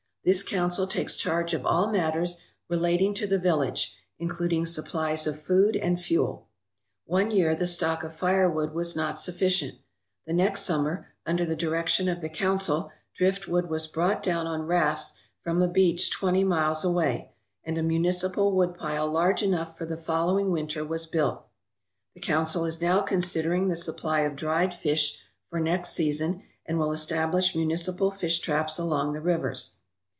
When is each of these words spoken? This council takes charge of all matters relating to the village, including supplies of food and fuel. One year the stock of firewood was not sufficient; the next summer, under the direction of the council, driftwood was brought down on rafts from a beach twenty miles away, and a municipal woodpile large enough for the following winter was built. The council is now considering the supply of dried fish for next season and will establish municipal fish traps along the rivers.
This 0.23 0.43
council 0.43 0.85
takes 0.85 1.15
charge 1.15 1.51
of 1.55 1.65
all 1.65 1.91
matters 1.91 2.43
relating 2.69 3.15
to 3.15 3.25
the 3.25 3.39
village, 3.39 3.97
including 4.19 4.67
supplies 4.67 5.25
of 5.25 5.41
food 5.41 5.75
and 5.75 5.99
fuel. 5.99 6.45
One 7.05 7.31
year 7.31 7.55
the 7.55 7.65
stock 7.65 8.03
of 8.03 8.13
firewood 8.15 8.71
was 8.71 8.95
not 8.95 9.19
sufficient; 9.19 9.79
the 10.27 10.33
next 10.33 10.61
summer, 10.61 11.07
under 11.25 11.43
the 11.43 11.55
direction 11.55 12.07
of 12.07 12.21
the 12.21 12.29
council, 12.29 12.91
driftwood 13.17 13.67
was 13.67 13.87
brought 13.87 14.21
down 14.21 14.45
on 14.45 14.61
rafts 14.67 15.17
from 15.43 15.59
a 15.59 15.67
beach 15.67 16.11
twenty 16.11 16.43
miles 16.43 16.85
away, 16.85 17.31
and 17.63 17.79
a 17.79 17.81
municipal 17.81 18.51
woodpile 18.55 19.07
large 19.09 19.41
enough 19.41 19.75
for 19.75 19.87
the 19.87 19.97
following 19.97 20.51
winter 20.51 20.85
was 20.85 21.07
built. 21.07 21.47
The 22.13 22.21
council 22.21 22.65
is 22.65 22.79
now 22.79 23.01
considering 23.01 23.69
the 23.69 23.75
supply 23.75 24.19
of 24.19 24.35
dried 24.35 24.71
fish 24.75 25.17
for 25.49 25.59
next 25.59 25.93
season 25.93 26.43
and 26.67 26.77
will 26.77 26.91
establish 26.91 27.55
municipal 27.55 28.11
fish 28.11 28.39
traps 28.39 28.77
along 28.77 29.13
the 29.13 29.19
rivers. 29.19 29.77